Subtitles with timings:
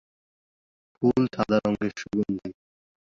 [0.93, 2.49] ফুল সাদা রঙের সুগন্ধি।